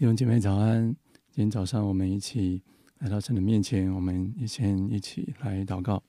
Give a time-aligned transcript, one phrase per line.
[0.00, 0.96] 弟兄姐妹早安！
[1.30, 2.62] 今天早上我们一起
[3.00, 6.02] 来到神的面前，我们先一起来祷告。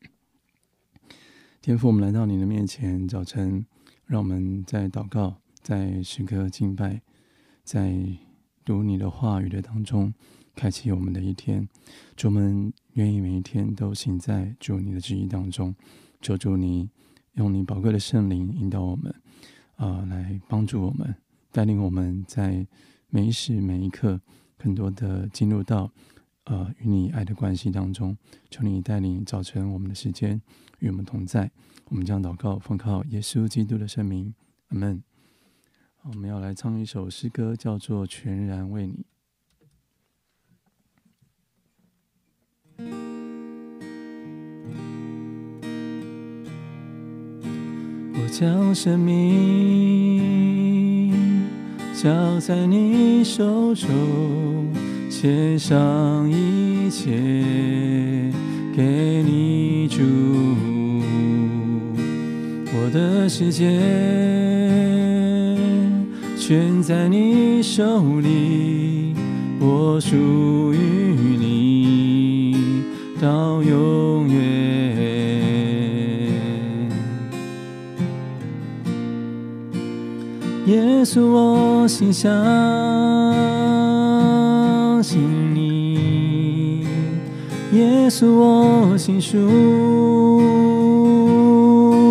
[1.62, 3.64] 天父，我们来到你的面前，早晨，
[4.04, 7.00] 让我们在祷告、在诗歌敬拜、
[7.64, 8.06] 在
[8.66, 10.12] 读你的话语的当中，
[10.54, 11.66] 开启我们的一天。
[12.16, 15.74] 主，我们愿意每一天都行在主你的旨意当中。
[16.20, 16.90] 求主你
[17.32, 19.14] 用你宝贵的圣灵引导我们，
[19.76, 21.16] 啊、来帮助我们。
[21.56, 22.66] 带领我们在
[23.08, 24.20] 每一时每一刻，
[24.58, 25.90] 更多的进入到
[26.44, 28.14] 呃与你爱的关系当中。
[28.50, 30.38] 求你带领早晨我们的时间
[30.80, 31.50] 与我们同在。
[31.86, 34.34] 我们将祷告奉靠耶稣基督的圣名，
[34.68, 35.02] 阿门。
[36.02, 39.06] 我们要来唱一首诗歌，叫做《全然为你》。
[48.12, 50.15] 我将生命。
[51.96, 53.88] 交在你手中，
[55.08, 57.10] 献上一切
[58.76, 60.02] 给你主。
[62.74, 63.80] 我的世界
[66.36, 69.14] 全在你手里，
[69.58, 70.78] 我属于
[71.38, 72.56] 你
[73.18, 74.55] 到永远。
[80.66, 82.28] 耶稣，我心相
[85.00, 85.20] 信
[85.54, 86.84] 你；
[87.72, 89.38] 耶稣，我心属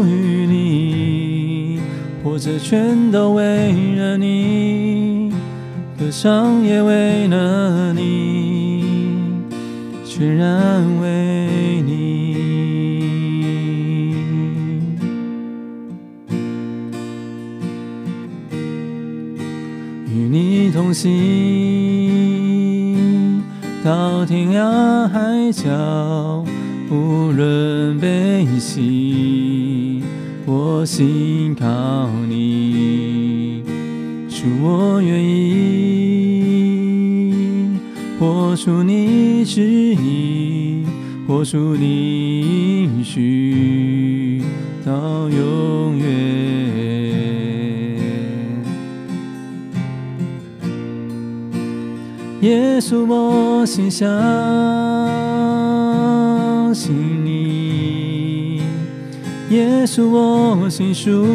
[0.08, 1.81] 于你。
[2.23, 5.33] 活着全都为了你，
[6.00, 8.86] 歌唱也为了你，
[10.06, 11.45] 全然为
[20.86, 22.22] 同行
[23.84, 26.46] 到天涯海角，
[26.92, 30.04] 无论悲喜，
[30.46, 33.64] 我心靠你。
[34.30, 36.54] 主，我愿意
[38.20, 40.86] 活出你旨意，
[41.28, 44.44] 活出你应许
[44.86, 46.64] 到永远。
[52.45, 54.08] 耶稣，我心相
[56.76, 56.94] 信
[57.26, 58.61] 你；
[59.50, 61.26] 耶稣，我心属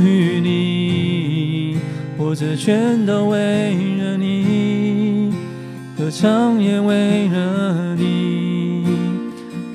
[0.00, 1.78] 于你。
[2.16, 5.34] 活着全都为了你，
[5.98, 8.84] 歌唱也为了你。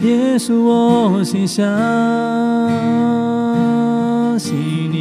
[0.04, 1.68] 耶稣，我心相
[4.40, 4.56] 信
[4.90, 4.99] 你。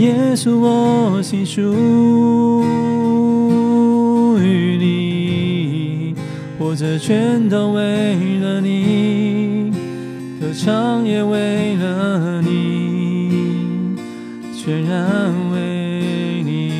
[0.00, 1.60] 耶稣，我心属
[4.40, 6.14] 于你，
[6.58, 9.70] 活着全都为了你，
[10.40, 13.98] 歌唱也为了你，
[14.56, 16.70] 全然为你。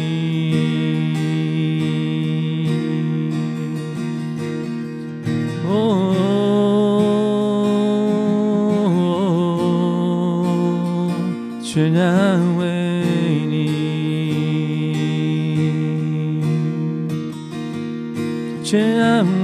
[5.68, 6.16] 哦，
[11.62, 12.56] 全然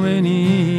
[0.06, 0.75] 然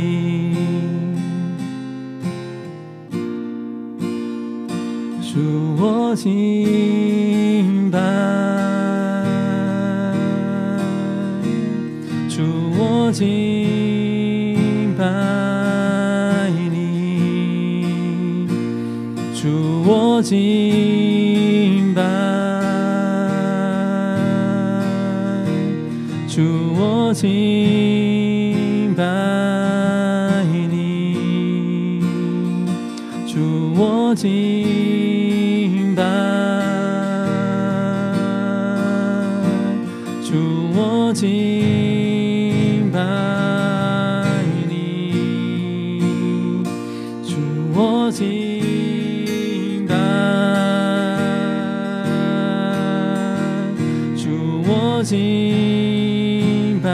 [55.07, 56.89] 敬拜。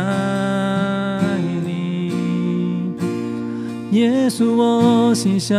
[3.90, 5.58] 耶稣，我心相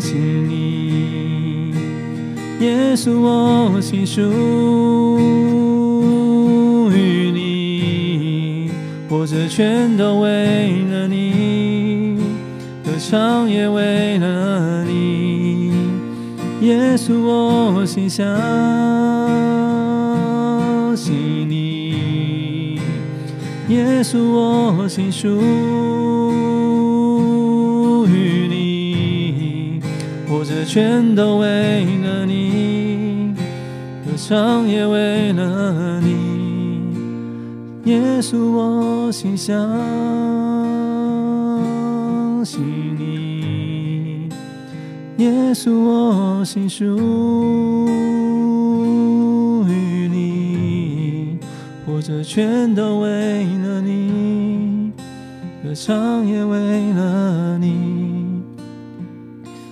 [0.00, 1.74] 信你；
[2.60, 4.20] 耶稣，我心属
[6.92, 8.70] 于你。
[9.08, 12.16] 活着全都为了你，
[12.84, 15.72] 歌唱也为了你。
[16.60, 18.24] 耶稣，我心相
[24.00, 25.28] 耶稣，我心属
[28.08, 29.78] 于你，
[30.26, 33.34] 活着全都为了你，
[34.06, 36.16] 歌唱也为了你。
[37.92, 39.54] 耶稣，我心相
[42.42, 42.58] 信
[42.98, 44.30] 你。
[45.18, 46.96] 耶稣，我心属
[52.20, 53.08] 我全都为
[53.44, 54.92] 了你，
[55.62, 58.42] 歌唱也为了你，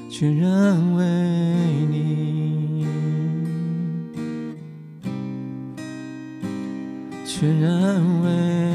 [0.09, 1.05] 全然为
[1.91, 2.87] 你，
[7.27, 8.68] 全然为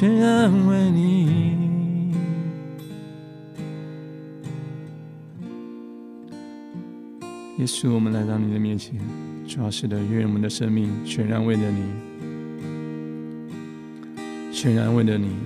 [0.00, 2.14] 全然为你，
[7.58, 8.98] 耶稣，我们来到你的面前，
[9.46, 11.82] 主要是的，愿我们的生命全然为了你，
[14.50, 15.36] 全然为了你，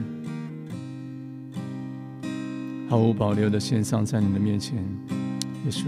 [2.88, 4.78] 毫无保留的献上在你的面前，
[5.64, 5.86] 耶稣，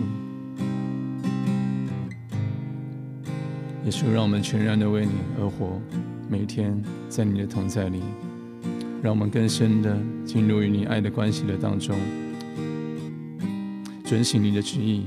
[3.84, 5.80] 耶稣，让我们全然的为你而活，
[6.28, 8.02] 每天在你的同在里。
[9.06, 11.94] 让我们更深的进入与你爱的关系的当中，
[14.04, 15.04] 遵行你的旨意。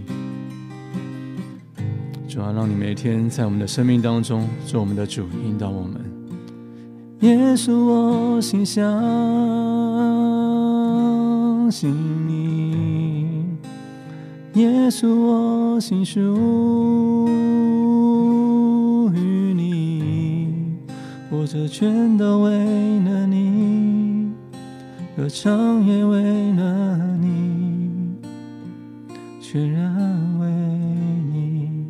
[2.25, 5.99] 主要让你每天在我们的生命当中做我们的主，引导我们。
[7.19, 8.81] 耶稣，我心相
[11.69, 11.93] 信
[12.25, 13.43] 你；
[14.53, 16.21] 耶稣，我心属
[19.13, 20.77] 于你，
[21.29, 22.49] 活着全都为
[23.01, 23.68] 了你。
[25.19, 28.15] 歌唱也为了你，
[29.41, 31.85] 全然为你。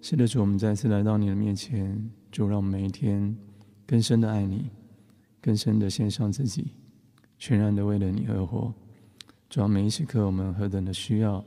[0.00, 3.36] 是的，主，我们再次来到你的面前，主，让我们每一天
[3.88, 4.70] 更深的爱你，
[5.42, 6.68] 更深的献上自己，
[7.40, 8.72] 全然的为了你而活。
[9.50, 11.44] 主，每一时刻我们何等的需要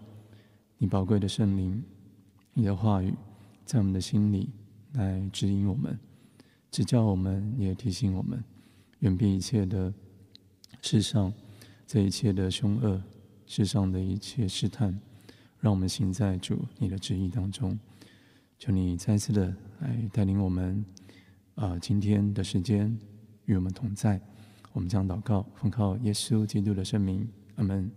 [0.78, 1.82] 你宝贵的圣灵。
[2.53, 3.13] 你的话语
[3.65, 4.50] 在我们的心里
[4.94, 5.98] 来指引我们，
[6.69, 8.44] 指教我们，也提醒我们，
[9.00, 9.94] 远避一切的
[10.81, 11.31] 世上
[11.88, 13.01] 这一切的凶恶，
[13.45, 15.00] 世上的一切试探，
[15.59, 17.80] 让我们行在主你的旨意当中。
[18.59, 20.86] 求你再次的来带领我们，
[21.56, 22.95] 啊、今天的时间
[23.45, 24.19] 与我们同在。
[24.74, 27.89] 我们将祷告奉靠耶稣基督的圣名，阿门。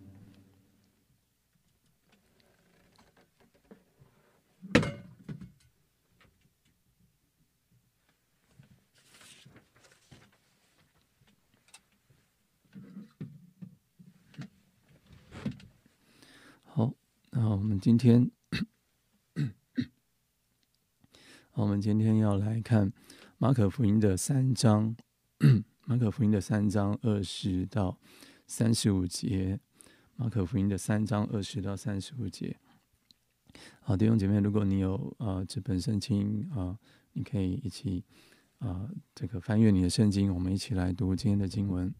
[17.37, 18.31] 那我们今天，
[21.55, 22.93] 我们今天要来看
[23.39, 24.95] 马可福音的三章，
[25.85, 27.99] 马可福音的三章二十到
[28.47, 29.59] 三十五节，
[30.15, 32.57] 马可福音的三章二十到三十五节。
[33.81, 36.79] 好，弟兄姐妹，如果你有、呃、这本圣经啊、
[37.15, 38.05] 你可以一起
[38.61, 41.93] 啊、这个翻阅你的圣经，我们一起来读今天的经文。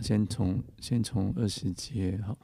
[0.00, 2.38] 先从先从二十节好。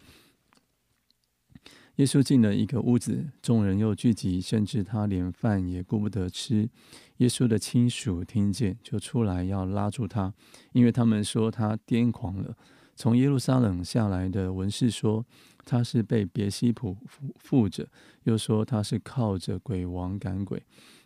[1.98, 6.68] 耶稣进了一个屋子，众人又聚集，甚至他连饭也顾不得吃。
[7.16, 10.32] 耶稣的亲属听见，就出来要拉住他，
[10.72, 12.56] 因为他们说他癫狂了。
[12.94, 15.26] 从耶路撒冷下来的文士说
[15.64, 16.96] 他是被别西卜
[17.34, 17.88] 附着，
[18.22, 20.62] 又说他是靠着鬼王赶鬼。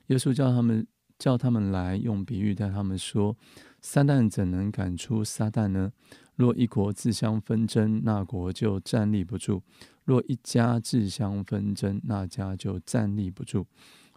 [0.09, 0.87] 耶稣叫他们
[1.19, 3.35] 叫他们来，用比喻对他们说：
[3.81, 5.93] 撒旦怎能赶出撒旦呢？
[6.37, 9.63] 若一国自相纷争，那国就站立不住。
[10.05, 13.65] 若一家自相纷争，那家就站立不住；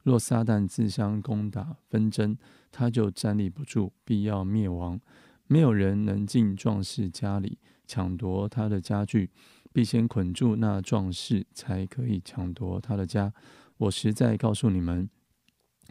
[0.03, 2.37] 若撒旦自相攻打纷争，
[2.71, 4.99] 他就站立不住，必要灭亡。
[5.47, 9.29] 没有人能进壮士家里抢夺他的家具，
[9.71, 13.31] 必先捆住那壮士，才可以抢夺他的家。
[13.77, 15.07] 我实在告诉你们，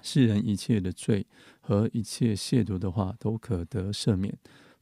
[0.02, 1.26] 世人一切的罪
[1.60, 4.34] 和一切亵渎的话，都可得赦免；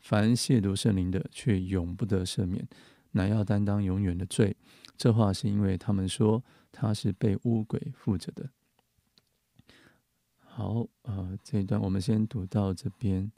[0.02, 2.66] 凡亵渎圣灵的，却永不得赦免，
[3.12, 4.56] 乃要担当永远的罪。
[4.96, 6.42] 这话是因为他们说
[6.72, 8.50] 他是被污鬼附着的。
[10.40, 13.30] 好，呃，这一段我们先读到这边，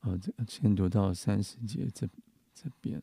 [0.00, 2.08] 呃，先读到三十节这
[2.52, 3.00] 这边。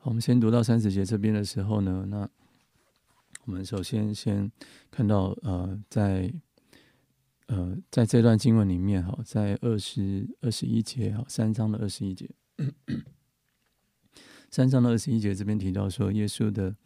[0.00, 2.28] 我们先读到三十节这边的时候呢，那
[3.44, 4.50] 我们首先先
[4.90, 6.34] 看到呃，在。
[7.96, 12.28] 在这段经文里面哈，在二十二十一节哈，三章的二十一节，
[14.50, 16.76] 三章的二十一节这边提到说，耶稣的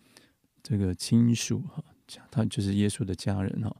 [0.62, 1.82] 这个亲属哈，
[2.30, 3.76] 他就是耶稣的家人哈，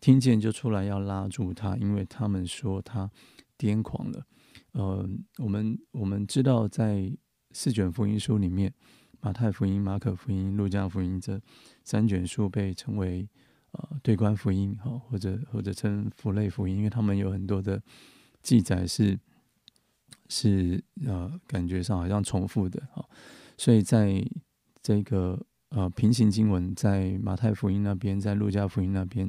[0.00, 3.10] 听见就出来要拉住他，因为他们说他
[3.58, 4.24] 癫狂了。
[4.70, 5.04] 呃，
[5.38, 7.12] 我们我们知道在
[7.50, 8.72] 四卷福音书里面，
[9.18, 11.42] 马太福音、马可福音、路加福音这
[11.82, 13.28] 三卷书被称为
[13.72, 17.82] 呃对观福音，哈，或者或者称福类福音，因为他们有很多的
[18.42, 19.18] 记载是
[20.28, 23.08] 是呃感觉上好像重复的，哈，
[23.56, 24.24] 所以在
[24.82, 29.26] 这个呃平行经文在马太福音那边，在路加福音那边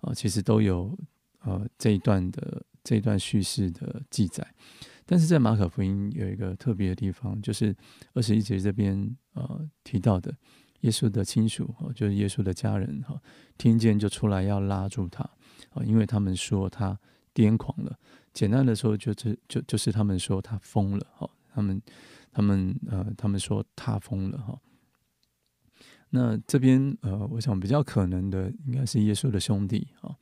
[0.00, 0.98] 啊，呃，其实都有
[1.40, 2.64] 呃这一段的。
[2.82, 4.54] 这一段叙事的记载，
[5.04, 7.76] 但是在马可福音有一个特别的地方，就是
[8.14, 10.34] 二十一节这边呃提到的
[10.80, 13.20] 耶稣的亲属哦，就是耶稣的家人哈，
[13.58, 15.22] 听见就出来要拉住他
[15.70, 16.98] 啊，因为他们说他
[17.34, 17.98] 癫狂了。
[18.32, 21.82] 简单的说，就是就就是他们说他疯了哈，他们
[22.30, 24.58] 他们呃他们说他疯了哈。
[26.10, 30.14] 那这边呃，我想比较可能的应该是耶稣的兄弟啊。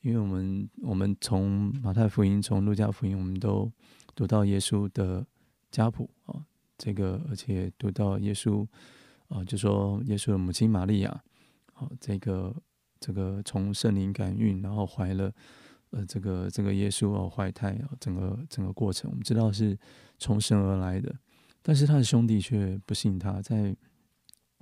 [0.00, 3.72] 因为我们我们从马太福音、从路加福音，我们都
[4.14, 5.26] 读到耶稣的
[5.70, 6.44] 家谱啊，
[6.76, 8.66] 这个而且读到耶稣
[9.28, 11.22] 啊，就说耶稣的母亲玛利亚，
[11.72, 12.54] 好，这个
[13.00, 15.32] 这个从圣灵感孕，然后怀了
[15.90, 19.78] 呃这个这个耶稣哦怀胎啊，整个整个过程，我们知道是
[20.18, 21.14] 从神而来的，
[21.62, 23.76] 但是他的兄弟却不信他，在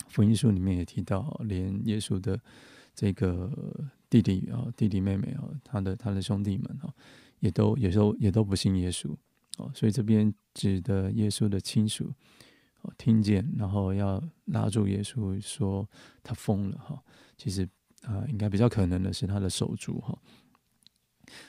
[0.08, 2.40] 福音书里面也提到，连耶稣的
[2.94, 3.50] 这个。
[4.12, 6.92] 弟弟啊，弟弟妹妹啊，他的他的兄弟们啊，
[7.40, 9.08] 也都也都也都不信耶稣
[9.56, 12.12] 哦，所以这边指的耶稣的亲属
[12.98, 15.88] 听见然后要拉住耶稣说
[16.22, 17.02] 他疯了哈，
[17.36, 17.68] 其实
[18.02, 20.16] 啊，应该比较可能的是他的手足哈。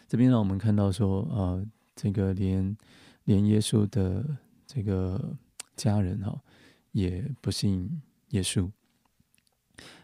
[0.08, 2.78] 这边让我们看到说啊，这个连
[3.26, 5.36] 连耶稣的这个
[5.76, 6.42] 家人哈，
[6.92, 8.70] 也不信耶稣。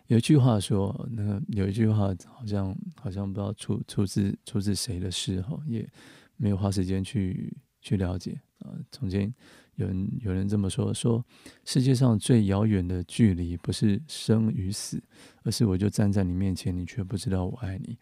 [0.08, 5.88] 有一句话说，那个有一句话好像好像不知道出出自出自谁的诗哈，也
[6.36, 8.74] 没有花时间去去了解啊。
[8.92, 9.32] 从前
[9.80, 11.26] 有人有人这么说，说
[11.66, 15.02] 世界上最遥远的距离不是生与死，
[15.44, 17.98] 而是我就站在你面前，你却不知道我爱你。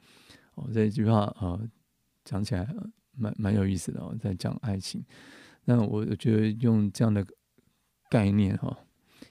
[0.55, 1.59] 哦，这一句话啊，
[2.25, 2.67] 讲起来
[3.15, 5.03] 蛮蛮有意思的哦，在讲爱情。
[5.65, 7.25] 那我觉得用这样的
[8.09, 8.77] 概念哈，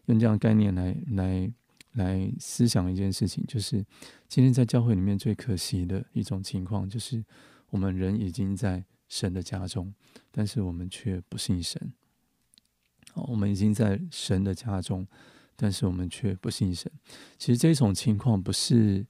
[0.06, 1.52] 用这样的概念来来。
[1.96, 3.82] 来思想一件事情，就是
[4.28, 7.24] 今天在教会里面最可惜的一种情况，就是
[7.70, 9.94] 我们人已经在神的家中，
[10.30, 11.90] 但是我们却不信神。
[13.28, 15.06] 我们已经在神的家中，
[15.56, 16.90] 但是我们却不信神。
[17.38, 19.06] 其实这种情况不是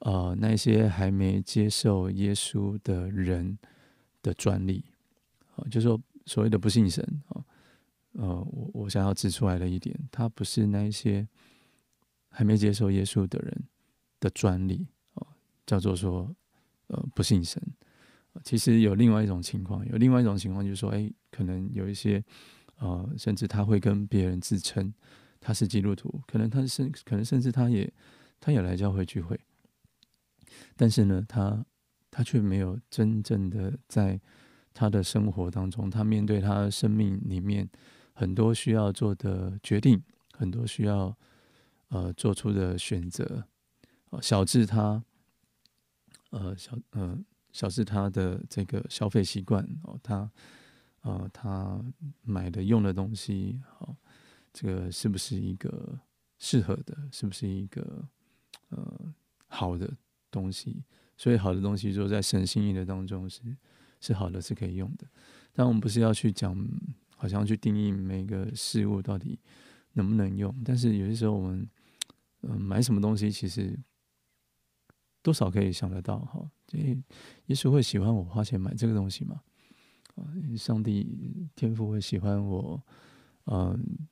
[0.00, 3.58] 呃那些还没接受耶稣的人
[4.22, 4.84] 的专利，
[5.70, 7.44] 就是说所谓的不信神啊，
[8.12, 11.26] 呃，我我想要指出来的一点，它不是那一些。
[12.32, 13.64] 还没接受耶稣的人
[14.20, 15.26] 的专利哦，
[15.66, 16.32] 叫做说
[16.86, 17.60] 呃不信神。
[18.44, 22.22] 其实有另外一种情况，有另外一种情况就是说，哎，可能有一些
[22.80, 24.92] 呃，甚至他会跟别人自称
[25.40, 27.90] 他是基督徒，可能他甚可能甚至他也
[28.40, 29.38] 他也来教会聚会，
[30.76, 31.64] 但是呢，他
[32.10, 34.20] 他却没有真正的在
[34.74, 37.66] 他的生活当中，他面对他生命里面
[38.12, 41.16] 很多需要做的决定，很多需要。
[41.92, 43.42] 呃，做出的选择，
[44.10, 45.02] 呃，小智他，
[46.30, 47.18] 呃，小呃，
[47.50, 50.30] 小智他的这个消费习惯哦，他，
[51.02, 51.82] 呃，他
[52.22, 53.96] 买的用的东西，哦，
[54.52, 55.98] 这个是不是一个
[56.38, 56.96] 适合的？
[57.10, 58.08] 是不是一个
[58.68, 59.14] 呃
[59.46, 59.90] 好的
[60.30, 60.84] 东西？
[61.16, 63.40] 所以好的东西，就在神心意的当中是
[64.00, 65.06] 是好的，是可以用的。
[65.52, 66.56] 但我们不是要去讲，
[67.16, 69.38] 好像去定义每个事物到底
[69.92, 70.54] 能不能用。
[70.64, 71.68] 但是有些时候我们。
[72.42, 73.78] 嗯，买什么东西其实
[75.20, 76.50] 多少可以想得到哈。
[76.66, 79.42] 这耶稣会喜欢我花钱买这个东西吗？
[80.16, 80.24] 啊，
[80.56, 82.82] 上帝天父会喜欢我
[83.46, 84.08] 嗯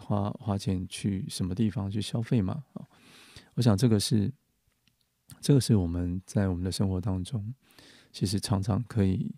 [0.00, 2.64] 花花钱去什么地方去消费嘛？
[2.74, 2.86] 啊，
[3.54, 4.32] 我想这个是
[5.40, 7.54] 这个是我们在我们的生活当中
[8.12, 9.34] 其实常常可以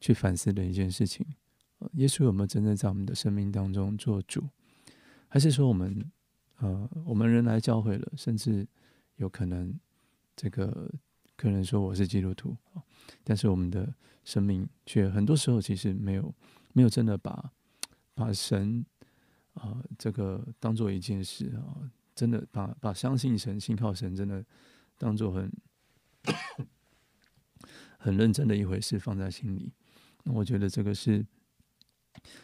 [0.00, 1.26] 去反思的一件事情。
[1.92, 4.48] 耶稣有没有真正在我们的生命当中做主，
[5.28, 6.10] 还是说我们？
[6.58, 8.66] 呃，我们人来教会了，甚至
[9.16, 9.78] 有可能
[10.34, 10.90] 这个
[11.36, 12.56] 可能说我是基督徒，
[13.22, 16.34] 但是我们的生命却很多时候其实没有
[16.72, 17.52] 没有真的把
[18.14, 18.84] 把神
[19.54, 24.44] 啊、啊，这个当做一件事啊，真的把把相信神、信靠神，真的
[24.96, 25.52] 当做很
[27.98, 29.72] 很认真的一回事放在心里。
[30.24, 31.24] 那我觉得这个是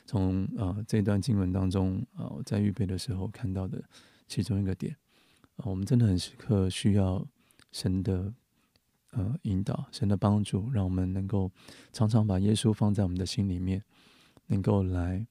[0.05, 3.83] 从啊这段经文当中啊，我在预备的时候看到的
[4.29, 4.95] 其中一个点
[5.57, 7.27] 啊，我们真的很时刻需要
[7.73, 8.33] 神的
[9.13, 11.51] 呃引导、神的帮助，让我们能够
[11.93, 13.83] 常常把耶稣放在我们的心里面，
[14.49, 15.27] 能够来。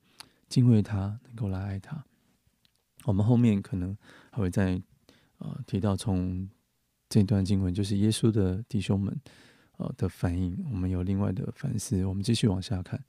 [0.52, 2.04] 敬畏他，能够来爱他。
[3.06, 3.98] 我们后面可能
[4.32, 4.82] 还会再
[5.38, 6.50] 呃提到，从
[7.08, 9.18] 这段经文就是耶稣的弟兄们
[9.78, 12.04] 呃的反应，我们有另外的反思。
[12.04, 13.02] 我们继续往下看，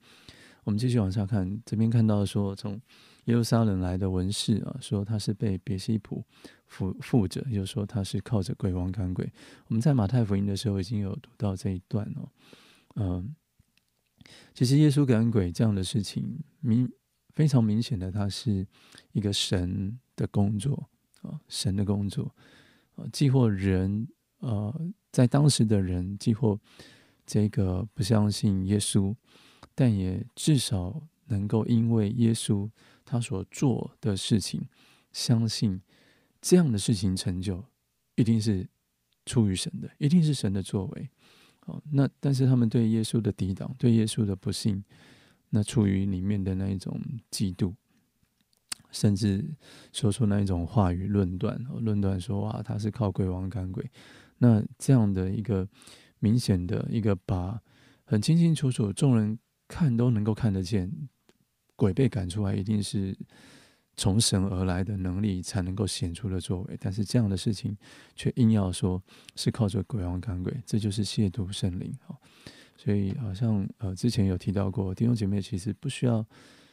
[0.63, 2.79] 我们继续往下看，这边看到说，从
[3.25, 6.23] 耶路撒冷来的文士啊，说他是被别西卜
[6.65, 9.31] 附附着，又说他是靠着鬼王赶鬼。
[9.67, 12.29] 我们在马太福音的时候已经有读到这一段哦，
[12.95, 13.35] 嗯、
[14.53, 16.89] 其实耶稣赶鬼这样的事情，明。
[17.35, 18.63] 非常明显的，它是
[19.11, 20.87] 一个神的工作
[21.23, 22.31] 啊，神的工作
[22.93, 24.71] 啊，既或人呃，
[25.11, 26.59] 在当时的人，既或
[27.25, 29.15] 这个不相信耶稣，
[29.73, 32.69] 但也至少能够因为耶稣
[33.05, 34.67] 他所做的事情，
[35.11, 35.81] 相信
[36.41, 37.65] 这样的事情成就，
[38.15, 38.67] 一定是
[39.25, 41.09] 出于神的，一定是神的作为。
[41.59, 44.83] 好，那但是他们对耶稣的抵挡，对耶稣的不信。
[45.55, 47.75] 那出于里面的那一种嫉妒，
[48.89, 49.55] 甚至
[49.91, 53.87] 说出那一种话语论断，论断说哇，他是靠鬼王赶鬼。
[54.39, 55.67] 那这样的一个
[56.17, 57.61] 明显的一个把
[58.03, 60.91] 很清清楚楚，众人看都能够看得见，
[61.75, 63.17] 鬼被赶出来一定是
[63.95, 66.77] 从神而来的能力才能够显出的作为。
[66.79, 67.77] 但是这样的事情
[68.15, 69.01] 却硬要说
[69.35, 71.93] 是靠着鬼王赶鬼，这就是亵渎圣灵。
[72.75, 76.25] 所以好像呃之前有提到过，弟兄姐妹其实不需要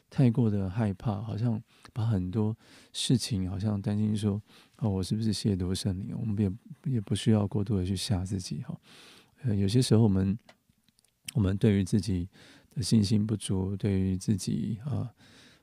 [0.08, 2.56] 太过的害怕，好像把很多
[2.92, 4.40] 事情好像担心说
[4.78, 6.16] 哦，我是不是亵渎圣灵？
[6.18, 8.74] 我们也也不需要过度的去吓自己哈。
[9.42, 10.36] 呃，有些时候我们
[11.34, 12.28] 我们对于自己
[12.70, 15.12] 的信心不足，对于自己啊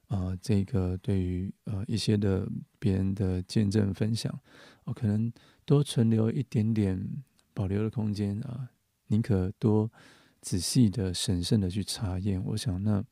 [0.08, 2.48] 啊、这个对于呃一些的
[2.80, 4.39] 别人的见证分享，
[4.86, 5.32] 我、可能
[5.65, 8.70] 多存留一点点保留的空间啊，
[9.08, 9.91] 宁可多。
[10.39, 13.04] 仔细的、审慎的去查验，我想那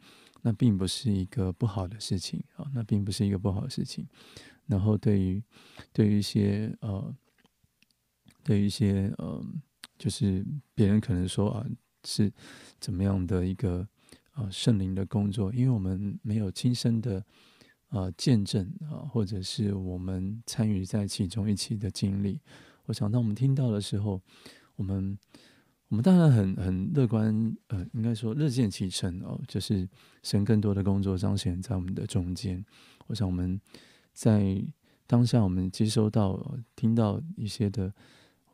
[0.44, 4.08] 那并不是一个不好的事情啊，那并不是一个不好的事情。
[4.68, 5.44] 然后对于
[5.92, 7.14] 对于一些呃，
[8.44, 9.44] 对于一些呃，
[9.98, 11.66] 就是别人可能说啊
[12.06, 12.32] 是
[12.80, 13.88] 怎么样的一个
[14.32, 17.24] 啊圣灵的工作，因为我们没有亲身的
[17.90, 22.40] 啊见证啊，或者是我们参与在其中一起的经历。
[22.86, 24.22] 我想当我们听到的时候，
[24.76, 25.18] 我们。
[25.90, 29.88] 我们当然很很乐观，呃，应该说乐见其成哦，就是
[30.24, 32.66] 神更多的工作彰显在我们的中间。
[33.06, 33.62] 我想我们
[34.12, 34.60] 在
[35.06, 37.94] 当下，我们接收到、听到一些的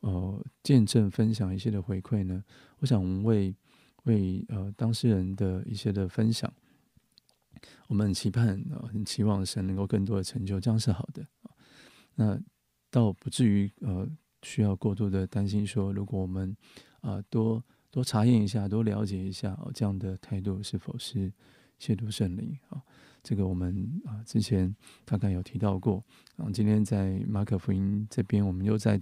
[0.02, 2.44] 呃见证、分享一些的回馈呢。
[2.80, 3.56] 我想我们为
[4.04, 6.52] 为呃当事人的一些的分享，
[7.88, 11.26] 我们很期盼啊、呃，很期望神能够更多的成就，这样是好的。
[12.16, 12.40] 那
[12.90, 14.08] 倒不至于呃
[14.44, 16.56] 需要过度的担心说，如果我们
[17.02, 21.32] 啊，多多查验一下，多了解一下哦，这样的态度是否是
[21.80, 22.82] 亵渎圣灵啊？
[23.24, 26.04] 这个我们啊之前大概有提到过，
[26.36, 29.00] 然后今天在马可福音这边，我们又在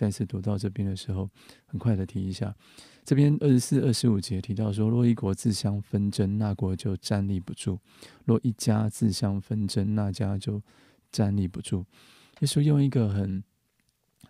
[0.00, 1.28] 再次读到这边的时候，
[1.66, 2.56] 很快的提一下，
[3.04, 7.78] 这边二十四、二十五节提到说，若一国自相纷争，那国就站立不住；
[8.24, 10.62] 若一家自相纷争，那家就
[11.12, 11.84] 站立不住。
[12.38, 13.44] 耶稣用一个很。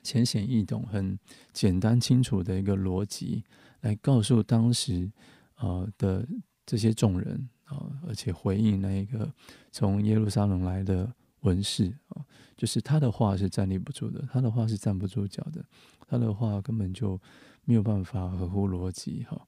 [0.02, 1.18] 浅显易懂、很
[1.52, 3.44] 简单清楚的一个逻辑，
[3.82, 5.12] 来告诉当时
[5.58, 6.26] 呃的
[6.64, 9.30] 这些众人啊、而且回应那一个
[9.70, 12.24] 从耶路撒冷来的文士啊、
[12.56, 15.64] 就是他的话是站立不住的，他的话是站不住脚的，
[16.08, 17.20] 他的话根本就
[17.64, 19.46] 没有办法合乎逻辑哈、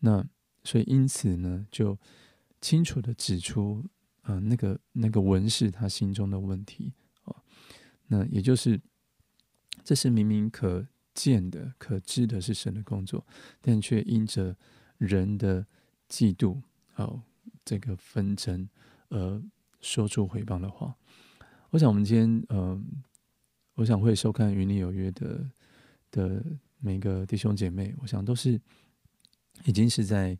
[0.00, 0.24] 那
[0.64, 1.98] 所以因此呢，就
[2.60, 3.84] 清楚的指出
[4.22, 6.92] 啊、那个那个文士他心中的问题
[7.24, 7.36] 啊、
[8.08, 8.80] 那也就是。
[9.84, 13.26] 这是明明可见的、可知的，是神的工作，
[13.60, 14.56] 但却因着
[14.96, 15.66] 人的
[16.08, 16.62] 嫉妒、
[16.94, 17.20] 哦
[17.64, 18.68] 这个纷争
[19.08, 19.42] 而
[19.82, 20.96] 说出毁谤的话。
[21.70, 22.82] 我想，我们今天，嗯、呃，
[23.74, 25.38] 我想会收看《与你有约的》
[26.10, 26.44] 的的
[26.78, 28.60] 每个弟兄姐妹，我想都是
[29.64, 30.38] 已经是在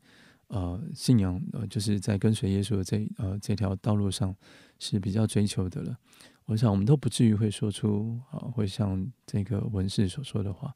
[0.49, 4.35] 呃信仰呃，就是在跟随耶稣的这呃这条道路上
[4.79, 5.99] 是比较追求的了。
[6.45, 10.75] 我想，我们都不至于会说出啊，会像这个文士所说的话。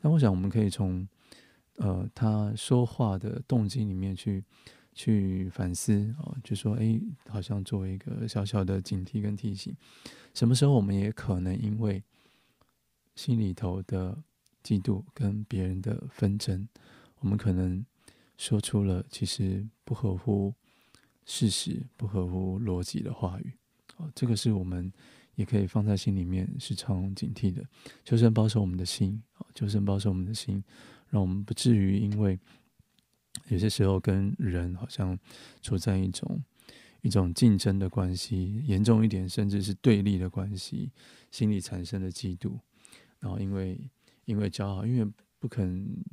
[0.00, 1.06] 但我想，我们可以从
[1.76, 4.42] 呃他说话的动机里面去
[4.98, 9.72] 去反思哦，就说哎，好像作为一个小小的警惕跟提醒，
[10.34, 12.02] 什么时候我们也可能因为
[13.14, 14.20] 心里头的
[14.64, 16.68] 嫉妒跟别人的纷争，
[17.20, 17.86] 我们可能
[18.36, 20.52] 说出了其实不合乎
[21.24, 23.52] 事实、不合乎逻辑的话语。
[23.98, 24.92] 哦，这个是我们
[25.36, 27.64] 也可以放在心里面，时常警惕的。
[28.04, 30.60] 求神保守我们的心，哦求神保守我们的心，
[31.08, 32.36] 让我们不至于因为。
[33.48, 35.18] 有些时候跟人好像
[35.62, 36.42] 处在一种
[37.02, 40.90] 一种竞争的关系，严重一点甚至是对立的关系，
[41.30, 42.58] 心里产生的嫉妒，
[43.20, 43.80] 然后因为
[44.24, 46.04] 因为骄傲，因为不肯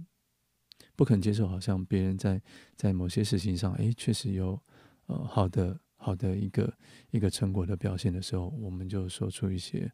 [0.96, 2.42] 不肯接受，好像别人在
[2.76, 4.62] 在某些事情上，哎，确实有
[5.08, 6.72] 呃好的好的一个
[7.12, 9.92] 一个成果的表现的时候，我们就说出一些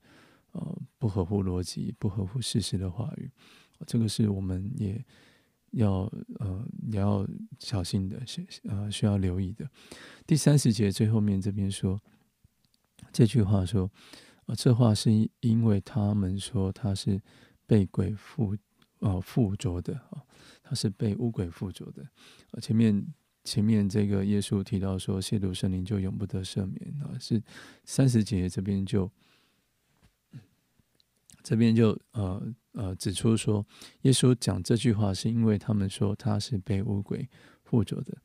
[0.51, 3.31] 呃不合乎逻辑、不合乎事实的话语，
[3.87, 5.03] 这个是我们也。
[5.71, 7.27] 要呃，你要
[7.60, 9.69] 小心的，需呃需要留意的。
[10.25, 11.99] 第三十节最后面这边说
[13.12, 13.89] 这句话说，
[14.45, 17.21] 呃，这话是因为他们说他是
[17.65, 18.55] 被鬼附
[18.99, 20.21] 呃附着的啊，
[20.62, 22.05] 他是被污鬼附着的。
[22.51, 23.05] 呃，前面
[23.43, 27.41] 前面这个耶稣提到说亵渎圣灵就永不得赦免啊，是
[27.86, 29.12] 三十节这边就。
[31.43, 33.65] 这边就呃呃指出说，
[34.01, 37.27] 耶稣讲这句话是因为他们说他是被污鬼
[37.63, 38.17] 附着的。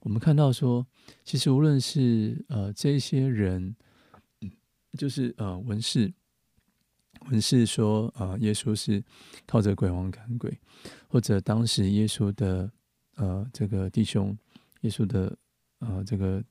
[0.00, 0.86] 我们看到说，
[1.24, 3.74] 其实无论是呃这些人，
[4.96, 6.12] 就是呃文士，
[7.30, 9.02] 文士说、呃，耶稣是
[9.46, 10.56] 靠着鬼王赶鬼，
[11.08, 12.70] 或者当时耶稣的
[13.16, 14.36] 呃这个弟兄，
[14.82, 15.36] 耶稣的
[15.80, 16.44] 呃这个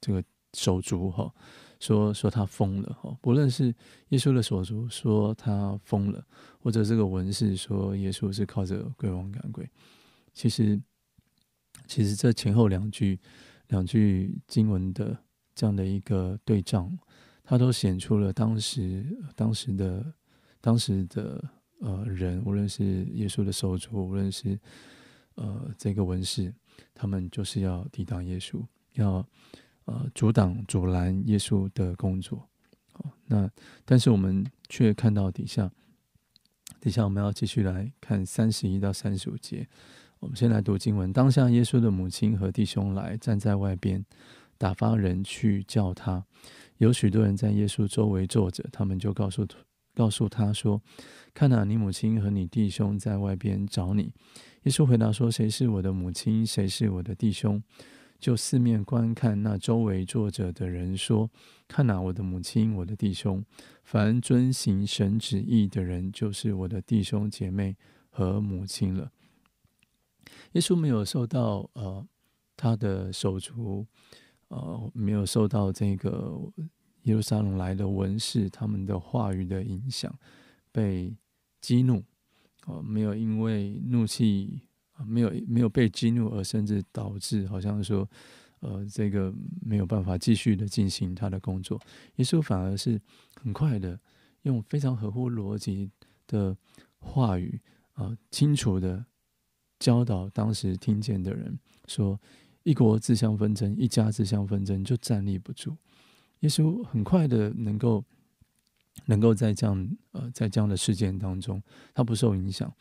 [0.00, 0.22] 这个
[0.54, 1.32] 手足哈。
[1.78, 3.74] 说说他疯了哈，不论是
[4.08, 6.26] 耶稣的手足说他疯了，
[6.58, 9.68] 或者这个文士说耶稣是靠着鬼王赶鬼，
[10.32, 10.80] 其实
[11.86, 13.20] 其实这前后两句
[13.68, 15.16] 两句经文的
[15.54, 16.98] 这样的一个对仗，
[17.44, 20.14] 它都显出了当时当时的
[20.60, 21.44] 当时的
[21.80, 24.58] 呃人，无论是耶稣的手足，无论是
[25.34, 26.54] 呃这个文士，
[26.94, 29.26] 他们就是要抵挡耶稣，要。
[29.86, 32.48] 呃，阻挡、阻拦耶稣的工作。
[32.92, 33.50] 好，那
[33.84, 35.70] 但是我们却看到底下，
[36.80, 39.68] 底下我们要继续来看三十一到三十五节。
[40.18, 44.04] 我们先来读经文：当下耶稣的母亲和弟兄来，站在外边，
[44.58, 46.24] 打发人去叫他。
[46.78, 49.46] 有许多人在耶稣周围坐着，他们就告诉
[49.94, 50.82] 告诉他说
[51.32, 54.12] ：“看哪，你母亲和你弟兄在外边找你。”
[54.64, 56.44] 耶稣回答说：“谁是我的母亲？
[56.44, 57.62] 谁是我的弟兄？”
[58.18, 61.30] 就四面观看那周围坐着的人，说
[61.68, 63.44] ：“看哪，我的母亲，我的弟兄，
[63.84, 67.76] 凡遵行神旨意的人，就是我的弟兄姐妹
[68.08, 69.12] 和母亲了。”
[70.52, 72.06] 耶稣没有受到呃
[72.56, 73.86] 他的手足，
[74.48, 76.40] 呃没有受到这个
[77.02, 80.12] 耶路撒冷来的文士他们的话语的影响，
[80.72, 81.14] 被
[81.60, 82.02] 激怒，
[82.66, 84.62] 呃没有因为怒气。
[85.04, 88.08] 没有没有被激怒，而甚至导致好像说，
[88.60, 91.80] 呃，这个没有办法继续的进行他的工作。
[92.16, 93.00] 耶稣反而是
[93.40, 93.98] 很快的
[94.42, 95.90] 用非常合乎逻辑
[96.26, 96.56] 的
[96.98, 97.60] 话语
[97.94, 99.04] 啊、清楚的
[99.78, 102.18] 教导当时听见的人说：
[102.62, 105.76] 一国自相纷争，一家自相纷争，就站立不住。
[106.40, 108.04] 耶稣很快的能够
[109.06, 111.62] 能够在这样呃在这样的事件当中，
[111.94, 112.72] 他不受影响。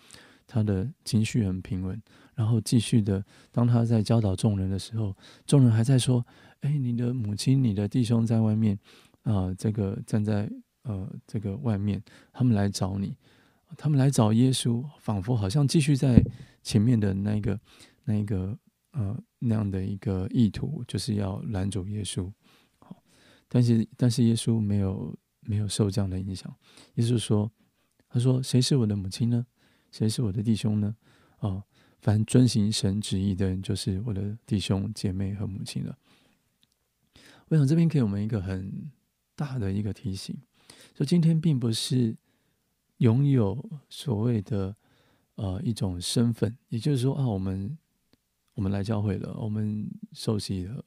[0.48, 2.02] 他的情绪很平稳，
[2.36, 6.26] 然后继续的，当他在教导众人的时候，众人还在说
[6.62, 8.78] ：“哎，你的母亲、你的弟兄在外面
[9.24, 10.50] 啊、这个站在
[10.84, 13.18] 呃这个外面，他们来找你，
[13.76, 16.24] 他们来找耶稣，仿佛好像继续在
[16.62, 17.60] 前面的那个、
[18.04, 18.58] 那个
[18.92, 22.32] 呃那样的一个意图，就是要拦阻耶稣。
[22.78, 23.02] 好，
[23.48, 26.54] 但是但是耶稣没有没有受这样的影响。
[26.96, 27.52] 耶稣说
[28.08, 29.44] ：“他说，谁是我的母亲呢？”
[29.96, 30.94] 谁是我的弟兄呢？
[31.40, 31.64] 哦，
[32.00, 35.98] 凡遵行神旨意的人，就是我的弟兄姐妹和母亲了。
[37.48, 38.92] 我想这边给我们一个很
[39.38, 40.36] 大的一个提醒，
[40.98, 42.14] 说今天并不是
[42.98, 44.76] 拥有所谓的
[45.36, 47.78] 呃一种身份，也就是说啊，我们
[48.56, 50.84] 我们来教会了，我们受洗了，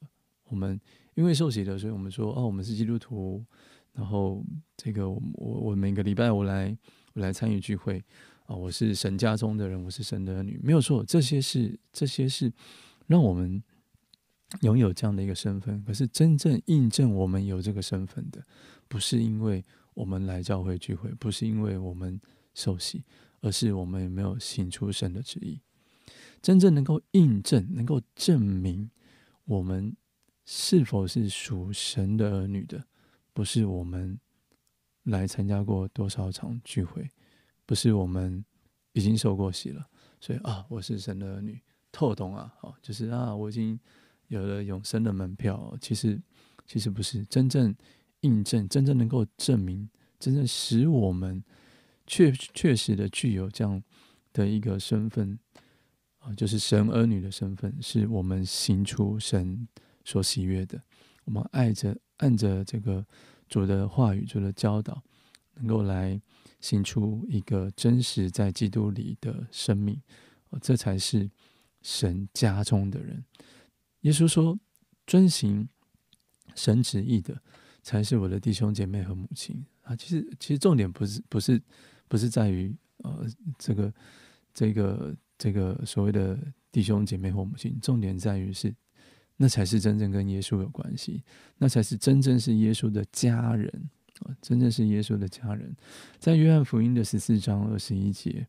[0.49, 0.79] 我们
[1.15, 3.43] 因为受洗了，所以我们说哦，我们是基督徒，
[3.91, 4.45] 然后
[4.77, 6.77] 这个我我每个礼拜我来
[7.13, 8.03] 我来参与聚会。
[8.49, 11.05] 啊，我是神家中的人，我是神的儿女，没有错。
[11.05, 12.51] 这些是这些是
[13.05, 13.61] 让我们
[14.61, 15.83] 拥有这样的一个身份。
[15.83, 18.43] 可是真正印证我们有这个身份的，
[18.87, 22.19] 不是因为我们来教会聚会，不是因为我们
[22.55, 23.03] 受洗，
[23.41, 25.61] 而是我们有没有行出神的旨意。
[26.41, 28.89] 真正能够印证、能够证明
[29.45, 29.95] 我们
[30.47, 32.83] 是否是属神的儿女的，
[33.31, 34.19] 不是我们
[35.03, 37.11] 来参加过多少场聚会，
[37.69, 38.43] 不是我们
[38.93, 39.87] 已经受过洗了，
[40.19, 43.79] 所以啊，我是神的儿女，透懂啊，好，就是啊，我已经
[44.27, 45.77] 有了永生的门票。
[45.79, 46.19] 其实，
[46.65, 47.75] 其实不是真正
[48.21, 51.43] 印证，真正能够证明，真正使我们
[52.07, 53.83] 确确实的具有这样
[54.33, 55.37] 的一个身份。
[56.17, 59.67] 啊，就是神儿女的身份，是我们行出神
[60.03, 60.81] 所喜悦的。
[61.25, 63.05] 我们爱着按着这个
[63.47, 65.03] 主的话语、主的教导，
[65.53, 66.19] 能够来
[66.59, 70.01] 行出一个真实在基督里的生命。
[70.61, 71.29] 这才是
[71.81, 73.23] 神家中的人。
[74.01, 74.57] 耶稣说
[75.05, 75.67] ：“遵行
[76.55, 77.41] 神旨意的，
[77.81, 81.61] 才是我的弟兄姐妹和母亲。”啊，其实其实重点不是不是
[82.07, 83.25] 不是在于呃
[83.57, 83.93] 这个
[84.53, 85.15] 这个。
[85.41, 86.37] 这个所谓的
[86.69, 88.75] 弟兄姐妹或母亲，重点在于是，
[89.37, 91.23] 那才是真正跟耶稣有关系，
[91.59, 93.89] 那才是真正是耶稣的家人
[94.41, 95.75] 真正是耶稣的家人。
[96.17, 98.45] 在约翰福音的十四章二十一节，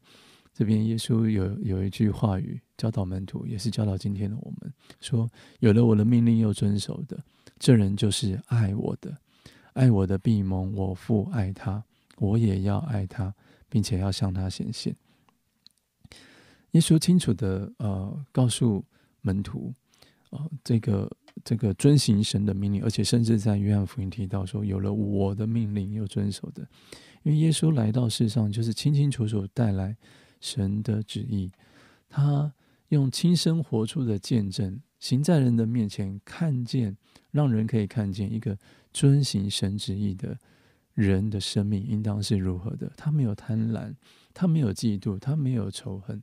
[0.53, 5.31] 这边耶稣有有一句话语教导门徒，也是教导今天的我们，说：
[5.61, 7.23] 有了我的命令又遵守的，
[7.59, 9.17] 这人就是爱我的，
[9.73, 11.83] 爱我的必蒙我父爱他，
[12.19, 13.35] 我也要爱他，
[13.69, 14.95] 并且要向他显现。
[16.73, 18.85] 耶稣清楚的呃告诉
[19.23, 19.75] 门徒，
[20.31, 21.11] 呃这个
[21.45, 26.67] 这个遵行神的命令，而且甚至在约翰福音提到说，有了我的命令又遵守的，
[27.23, 29.97] 因为耶稣来到世上就是清清楚楚带来
[30.41, 31.51] 神的旨意，
[32.09, 32.53] 他
[32.89, 36.97] 用亲身活出的见证，行在人的面前，看见
[37.31, 38.59] 让人可以看见一个
[38.93, 40.39] 遵行神旨意的
[40.95, 43.95] 人的生命应当是如何的，他没有贪婪，
[44.35, 46.23] 他没有嫉妒，他没有仇恨。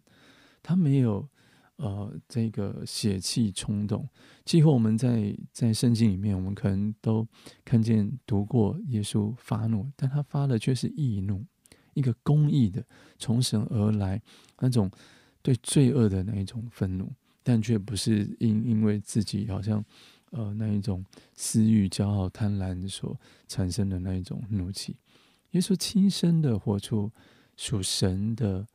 [0.63, 1.29] 他没有，
[1.77, 4.07] 呃，这个血气冲动。
[4.43, 7.27] 几乎我们在在圣经里面，我们可能都
[7.63, 11.45] 看见读过耶稣发怒，但他发的却是义怒，
[11.93, 12.83] 一个公义的
[13.17, 14.21] 从神而来
[14.59, 14.91] 那种
[15.41, 17.11] 对罪恶的那一种愤怒，
[17.43, 19.83] 但却不是因因为自己好像
[20.31, 24.95] 呃那一种私欲、骄傲、贪婪所产生的那一种怒气。
[25.51, 27.11] 耶稣亲身的活出
[27.55, 28.67] 属神的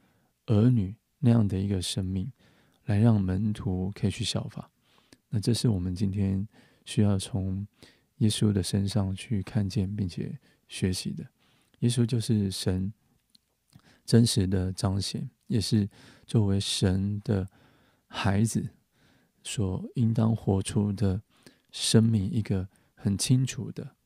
[0.46, 0.94] 儿女。
[1.24, 2.28] 那样的一个生命，
[2.84, 4.70] 来让门徒可以去效法。
[5.28, 6.46] 那这是我们今天
[6.84, 7.66] 需要从
[8.18, 11.26] 耶稣的身上去看见并且学习的。
[11.80, 12.92] 耶稣就是神
[14.04, 15.88] 真实的彰显，也是
[16.26, 17.48] 作为神的
[18.06, 18.68] 孩子
[19.42, 21.22] 所应当活出的
[21.70, 23.96] 生命，一个很清楚的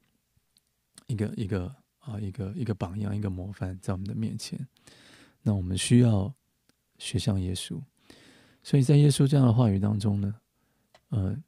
[1.06, 4.68] 一个一个啊一个一个榜样，一个模范在我们的面前。
[5.42, 6.34] 那我们需要。
[6.98, 7.78] 学像耶稣，
[8.66, 10.34] 所以在耶稣这样的话语当中呢，
[11.10, 11.40] 呃，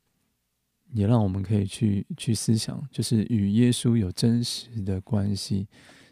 [0.92, 5.66] 也让我们可以去去思想，就是与耶稣有真实的关系，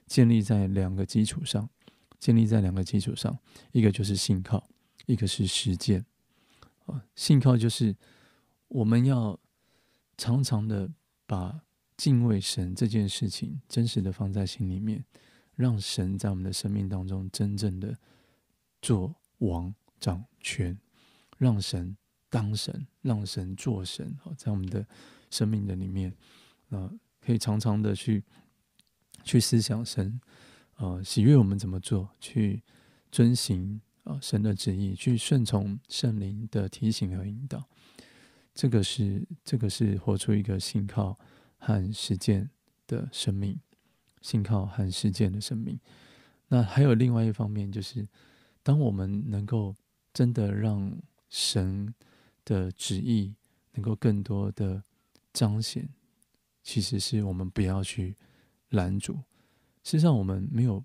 [0.09, 1.71] 建立在两个基础上，
[2.19, 3.39] 建立在两个基础上，
[3.71, 4.69] 一个就是信靠，
[5.07, 6.05] 一个是实践。
[6.87, 7.95] 啊、信靠就是
[8.67, 9.39] 我们要
[10.17, 10.91] 常常的
[11.25, 11.61] 把
[11.97, 15.05] 敬畏神这件事情真实的放在心里面，
[15.55, 17.97] 让神在我们的生命当中真正的
[18.83, 19.15] 做。
[19.39, 20.79] 王掌权，
[21.37, 21.97] 让神
[22.29, 24.17] 当神，让神做神。
[24.23, 24.87] 好，在我们的
[25.31, 26.15] 生命的里面，
[26.71, 28.23] 啊，可以常常的去
[29.25, 30.21] 去思想神，
[30.75, 32.63] 啊，喜悦我们怎么做，去
[33.11, 37.69] 遵行啊神的旨意，去顺从圣灵的提醒和引导。
[38.55, 41.19] 这个是这个是活出一个信靠
[41.59, 42.51] 和实践
[42.87, 43.61] 的生命，
[44.21, 45.79] 信靠和实践的生命。
[46.49, 48.09] 那还有另外一方面就是。
[48.67, 49.73] 当我们能够
[50.13, 50.93] 真的让
[51.29, 51.95] 神
[52.45, 53.35] 的旨意
[53.73, 54.83] 能够更多的
[55.33, 55.89] 彰显，
[56.63, 58.17] 其实是我们不要去
[58.71, 59.15] 拦阻。
[59.83, 60.85] 事实上，我们没有，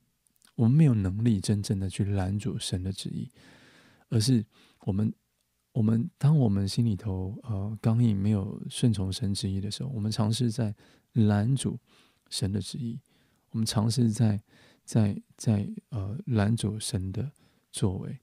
[0.56, 3.30] 我们没有能力真正的去拦阻神的旨意，
[4.10, 4.46] 而是
[4.82, 5.14] 我们，
[5.72, 10.76] 我们当我们心里头呃刚硬，没有顺从神旨意的时候，我们尝试在
[11.14, 11.80] 拦阻
[12.30, 13.00] 神的旨意，
[13.50, 14.42] 我们尝试在
[14.84, 17.32] 在在呃拦阻神的。
[17.74, 18.20] 作为，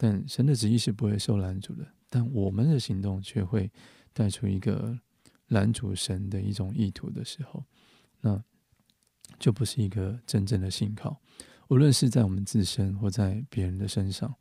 [0.00, 3.68] 但神的旨意是不会受拦阻的，但我们的行动却会
[4.12, 4.96] 带出一个
[5.48, 7.64] 拦阻神的一种意图的时候，
[8.20, 8.40] 那
[9.40, 11.20] 就不是一个真正的信靠。
[11.66, 14.32] 无论是在我们自身或在别人的身上，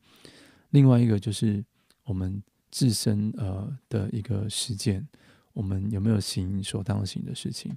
[0.70, 1.66] 另外一个就是
[2.04, 5.08] 我们自身呃的一个实践，
[5.54, 7.76] 我们有没有行所当行的事情？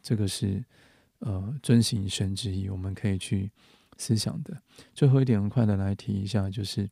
[0.00, 0.64] 这个是
[1.18, 3.52] 呃遵行神旨意，我们可以去。
[3.98, 4.62] 思想的
[4.94, 6.88] 最后一点，很快的来提一下，就是，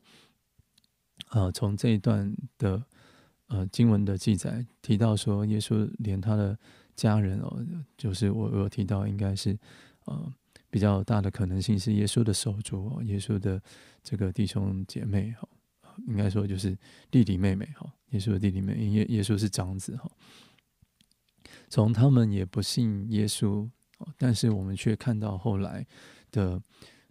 [1.30, 2.82] 呃，从这一段的
[3.48, 6.58] 呃经文的记载提到说，耶稣连他的
[6.94, 9.58] 家人哦，就是我我有提到，应该是
[10.04, 10.32] 呃
[10.70, 13.60] 比较大的可能性是耶稣的手足哦，耶稣的
[14.02, 15.48] 这个弟兄姐妹哈，
[16.06, 16.76] 应该说就是
[17.10, 20.10] 弟弟妹妹哈，耶稣的弟弟妹妹，耶耶稣是长子哈。
[21.68, 23.68] 从他们也不信耶稣，
[24.16, 25.86] 但是我们却看到后来
[26.30, 26.60] 的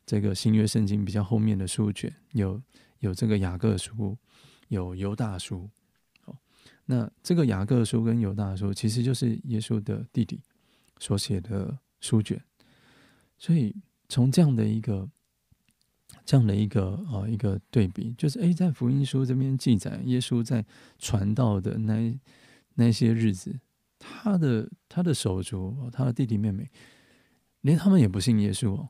[0.05, 2.62] 这个新约圣经比较后面的书卷，有
[2.99, 4.17] 有这个雅各书，
[4.67, 5.69] 有犹大书。
[6.86, 10.41] 那这个雅各书跟犹大书其实就是耶稣的弟弟
[10.97, 12.43] 所写的书卷。
[13.38, 13.75] 所以
[14.08, 15.08] 从这样的一个
[16.25, 20.65] 这样的一个呃一个对比，就是诶，在福音书这边记载耶稣在
[20.97, 22.19] 传道的那
[22.73, 23.60] 那些日子。
[23.99, 26.71] 他的他的手足，他的弟弟妹妹，
[27.62, 28.89] 连他们也不信耶稣哦。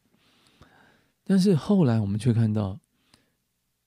[1.30, 2.80] 但是后来我们却看到，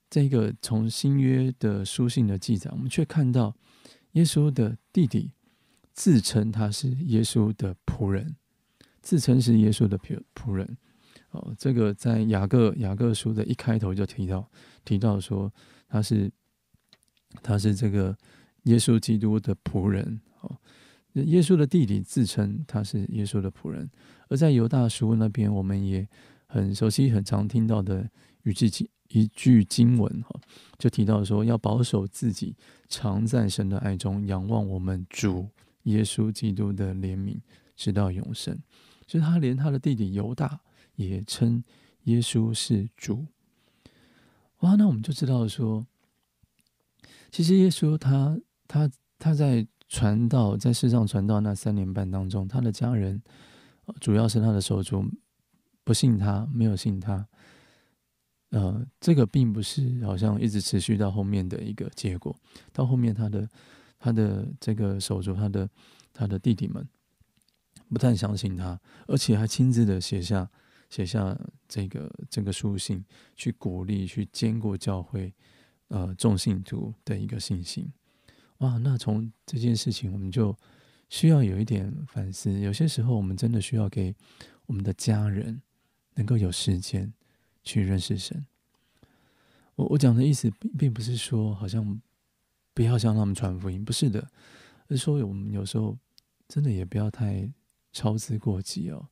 [0.09, 3.53] 这个从新约的书信的记载，我们却看到
[4.13, 5.33] 耶稣的弟弟
[5.93, 8.37] 自称他是耶稣的仆人，
[9.01, 10.79] 自称是耶稣的仆仆人。
[11.33, 14.49] 哦，这个在雅各雅各书的一开头就提到
[14.85, 15.53] 提到说
[15.89, 16.31] 他是
[17.43, 18.17] 他是这个
[18.65, 20.57] 耶稣基督的仆人哦。
[21.15, 23.91] 耶稣的弟弟自称他是耶稣的仆人，
[24.29, 26.09] 而在犹大书那边，我们也
[26.53, 28.09] 很熟悉、很常听到的
[28.45, 30.39] 一句经一句经文哈，
[30.79, 32.55] 就提到说要保守自己，
[32.89, 35.49] 常在神的爱中，仰望我们主
[35.85, 37.41] 耶稣基督的怜悯，
[37.75, 38.59] 直到永生。
[39.07, 40.61] 所以他连他的弟弟犹大
[40.97, 41.65] 也称
[42.05, 43.27] 耶稣是主。
[44.61, 45.87] 哇，那我们就知道说，
[47.31, 48.39] 其实耶稣他
[48.69, 49.67] 他他在。
[49.89, 53.23] 传道在世上传道那三年半当中，他的家人，
[54.01, 55.05] 主要是他的手足，
[55.85, 57.27] 不信他，没有信他。
[58.51, 62.37] 呃，这个并不是好像一直持续到后面的一个结果。
[62.73, 63.49] 到后面，他的
[63.99, 65.69] 他的这个手足，他的
[66.13, 66.87] 他的弟弟们，
[67.89, 70.51] 不但相信他，而且还亲自的写下
[70.91, 71.35] 写下
[71.67, 73.03] 这个这个书信，
[73.35, 75.33] 去鼓励、去坚固教会，
[75.89, 77.91] 呃，众信徒的一个信心。
[78.59, 80.55] 哇，那从这件事情，我们就
[81.09, 82.61] 需要有一点反思。
[82.61, 84.15] 有些时候，我们真的需要给
[84.67, 85.63] 我们的家人
[86.15, 87.13] 能够有时间
[87.63, 88.47] 去认识神。
[89.75, 92.01] 我我讲的意思，并并不是说好像
[92.75, 94.21] 不要向他们传福音，不是的，
[94.89, 95.97] 而是说我们有时候
[96.49, 97.51] 真的也不要太
[97.93, 99.09] 操之过急哦，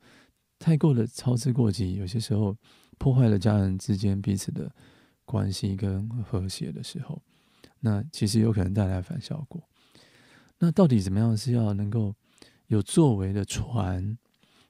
[0.58, 2.56] 太过的操之过急，有些时候
[2.98, 4.70] 破坏了家人之间彼此的
[5.24, 7.22] 关系跟和谐的时候。
[7.80, 9.62] 那其实有可能带来反效果。
[10.58, 12.14] 那到底怎么样是要能够
[12.66, 14.18] 有作为的传，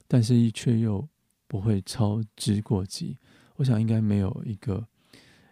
[0.06, 1.08] 但是却又
[1.50, 3.18] 不会操之过急？
[3.56, 4.86] 我想应该没有一个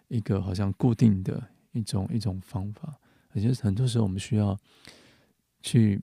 [0.07, 2.97] 一个好像固定的一种一种方法，
[3.33, 4.57] 而且很多时候我们需要
[5.61, 6.01] 去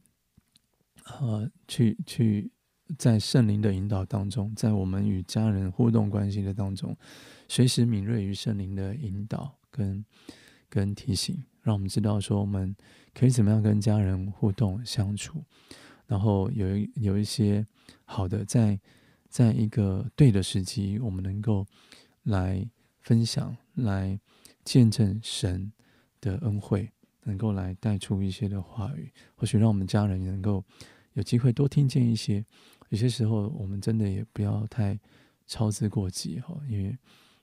[1.18, 2.50] 呃去去
[2.98, 6.94] 在圣灵的引导当中，在我们与家人互动关系的当中，
[7.48, 10.04] 随时敏锐于圣灵的引导跟。
[10.68, 12.74] 跟提醒，让我们知道说我们
[13.14, 15.44] 可以怎么样跟家人互动相处，
[16.06, 17.64] 然后有一有一些
[18.04, 18.78] 好的，在
[19.36, 21.66] 在一个对的时机，我们能够
[22.22, 22.66] 来
[23.00, 24.18] 分享、来
[24.64, 25.70] 见证神
[26.22, 26.90] 的恩惠，
[27.24, 30.64] 能够来带出一些的话语，或许让我们家人能够
[31.12, 32.42] 有机会多听见一些。
[32.88, 34.98] 有些时候，我们真的也不要太
[35.46, 36.96] 操之过急哈，因为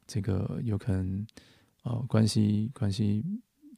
[0.07, 1.23] 这个有可能。
[1.83, 3.21] 呃，关系关系，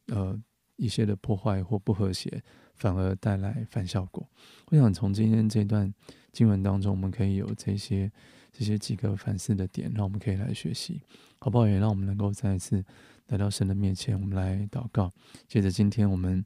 [0.09, 0.39] 呃，
[0.75, 2.43] 一些的破坏或不和谐，
[2.75, 4.29] 反而带来反效果。
[4.67, 5.91] 我想从今天这段
[6.35, 8.11] 经文当中，我们可以有这些
[8.51, 11.01] 这些几个反思的点，让我们可以来学习，
[11.39, 11.65] 好不好？
[11.65, 12.83] 也让我们能够再一次
[13.27, 15.09] 来到神的面前，我们来祷告。
[15.47, 16.45] 接着今天我们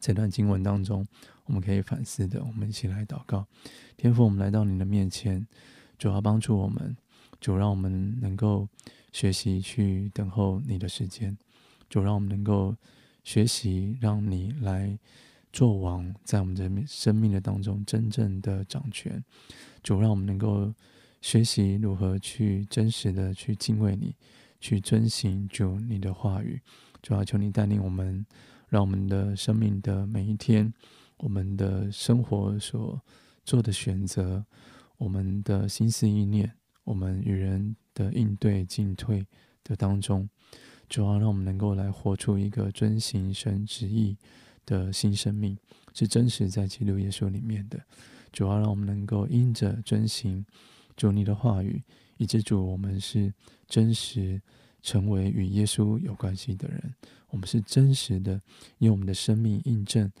[0.00, 1.06] 这段经文当中，
[1.44, 3.46] 我们可以反思的，我们一起来祷告。
[3.96, 5.46] 天父，我们来到你的面前，
[5.98, 6.96] 主要帮助我们，
[7.40, 8.66] 主让我们能够。
[9.12, 11.34] 学习去等候你的时间，
[11.88, 12.76] 主让我们能够
[13.24, 14.98] 学习，让你来
[15.56, 19.24] 做王，在我们的生命的当中真正的掌权。
[19.82, 20.70] 主让我们能够
[21.22, 24.14] 学习如何去真实的去敬畏你，
[24.60, 26.60] 去遵行主你的话语。
[27.00, 28.26] 主要求你带领我们，
[28.68, 30.70] 让我们的生命的每一天，
[31.16, 33.00] 我们的生活所
[33.42, 34.44] 做的选择，
[34.98, 36.52] 我们的心思意念，
[36.84, 37.74] 我们与人。
[37.96, 39.26] 的应对进退
[39.64, 40.28] 的当中，
[40.86, 44.18] 主要让我们能够来活出一个遵行神旨意
[44.66, 45.56] 的新生命，
[45.94, 47.80] 是真实在基督耶稣里面的。
[48.32, 50.44] 主要让我们能够因着遵行
[50.94, 51.82] 主你的话语，
[52.18, 53.32] 以致主我们是
[53.66, 54.42] 真实
[54.82, 56.94] 成为与耶稣有关系的人。
[57.28, 58.40] 我们是真实的，
[58.78, 60.12] 用我们的生命印证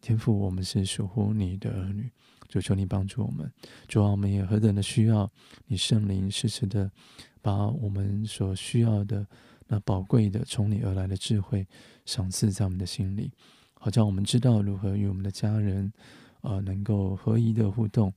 [0.00, 2.08] 天赋，我们是属乎你的儿女。
[2.48, 3.52] 主求你帮助我们，
[3.88, 5.30] 主啊，我们也何等的需要
[5.66, 6.90] 你圣灵时时的
[7.42, 9.26] 把我们所需要的
[9.66, 11.66] 那宝贵的从你而来的智慧
[12.06, 13.30] 赏赐在我们的心里，
[13.78, 15.92] 好像我们知道如何与我们的家人、
[16.42, 18.12] 呃、能够合宜的互动，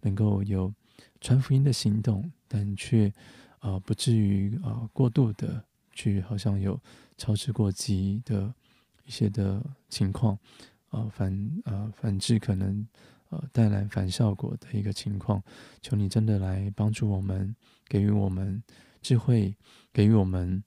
[0.00, 0.72] 能够有
[1.20, 3.08] 传福音的行动，但却
[3.58, 6.80] 啊、呃、不至于啊、呃、过度的去好像有
[7.16, 8.54] 操之过急的
[9.04, 10.34] 一些的情况
[10.88, 11.32] 啊、呃、反
[11.64, 12.86] 啊、呃、反之可能。
[13.28, 15.42] 呃，带来反效果的一个情况，
[15.82, 17.56] 求你真的来帮助我们，
[17.88, 18.62] 给予我们
[19.02, 19.52] 智慧，
[19.92, 20.62] 给予我们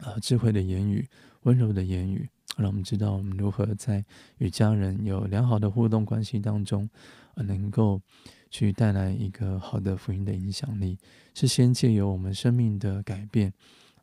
[0.00, 1.08] 呃智慧的言语，
[1.42, 4.04] 温柔的言语，让我们知道我们如何在
[4.38, 6.88] 与家人有良好的互动关系当中，
[7.34, 8.00] 呃，能够
[8.50, 10.98] 去带来一个好的福音的影响力，
[11.34, 13.52] 是先借由我们生命的改变，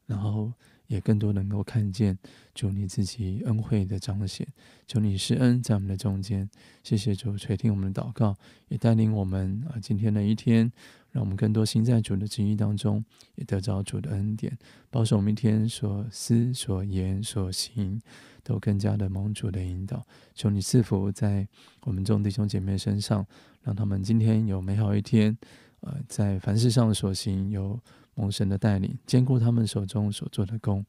[0.05, 0.51] 然后。
[0.89, 2.17] 也更多能够看见，
[2.55, 4.47] 主你自己恩惠的彰显，
[4.87, 6.49] 求你施恩在我们的中间。
[6.81, 8.35] 谢谢主垂听我们的祷告，
[8.69, 10.71] 也带领我们啊今天的一天，
[11.11, 14.57] 让我们更多心在主的旨意当中，也得着主的恩典，
[14.89, 18.01] 保守我们一天所思所言所行，
[18.43, 20.05] 都更加的蒙主的引导。
[20.33, 21.47] 求你赐福在
[21.81, 23.25] 我们众弟兄姐妹身上，
[23.63, 25.37] 让他们今天有美好一天。
[25.81, 27.79] 呃，在凡事上所行有。
[28.15, 30.85] 蒙神的带领，兼顾他们手中所做的工，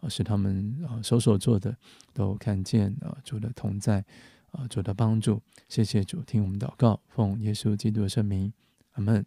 [0.00, 1.74] 而使他们啊手所做的
[2.12, 4.04] 都看见啊主的同在，
[4.50, 5.40] 啊主的帮助。
[5.66, 8.52] 谢谢主，听我们祷告，奉耶稣基督的圣名，
[8.92, 9.24] 阿门。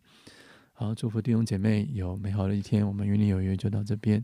[0.74, 2.86] 好，祝福弟兄姐妹有美好的一天。
[2.86, 4.24] 我们与你有约就到这边。